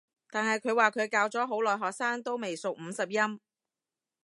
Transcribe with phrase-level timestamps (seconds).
[0.31, 3.39] 但係佢話教咗好耐學生都未熟五十音